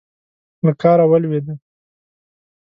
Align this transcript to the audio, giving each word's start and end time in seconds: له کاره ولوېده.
له 0.65 0.71
کاره 0.81 1.05
ولوېده. 1.07 1.53